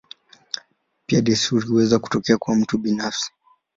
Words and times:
Pia 1.05 1.21
desturi 1.21 1.67
huweza 1.67 1.99
kutokea 1.99 2.37
kwa 2.37 2.55
mtu 2.55 2.77
binafsi. 2.77 3.31